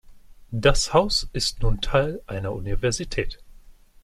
[0.55, 3.37] Das Haus ist nun Teil einer Universität.